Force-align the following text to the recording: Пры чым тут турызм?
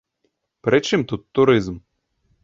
Пры 0.67 0.79
чым 0.87 1.03
тут 1.11 1.21
турызм? 1.39 1.77